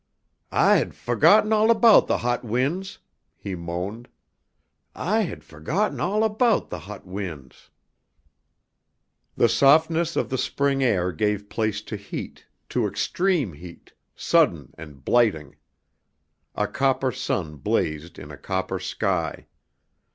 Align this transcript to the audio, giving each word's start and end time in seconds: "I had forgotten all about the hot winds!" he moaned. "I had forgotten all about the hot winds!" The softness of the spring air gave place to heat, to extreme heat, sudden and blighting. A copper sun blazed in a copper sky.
"I 0.51 0.77
had 0.77 0.95
forgotten 0.95 1.53
all 1.53 1.69
about 1.69 2.07
the 2.07 2.17
hot 2.17 2.43
winds!" 2.43 2.97
he 3.37 3.53
moaned. 3.53 4.09
"I 4.95 5.19
had 5.19 5.43
forgotten 5.43 5.99
all 5.99 6.23
about 6.23 6.71
the 6.71 6.79
hot 6.79 7.05
winds!" 7.05 7.69
The 9.35 9.47
softness 9.47 10.15
of 10.15 10.29
the 10.31 10.39
spring 10.39 10.81
air 10.83 11.11
gave 11.11 11.49
place 11.49 11.83
to 11.83 11.97
heat, 11.97 12.47
to 12.69 12.87
extreme 12.87 13.53
heat, 13.53 13.93
sudden 14.15 14.73
and 14.75 15.05
blighting. 15.05 15.57
A 16.55 16.65
copper 16.65 17.11
sun 17.11 17.57
blazed 17.57 18.17
in 18.17 18.31
a 18.31 18.37
copper 18.37 18.79
sky. 18.79 19.45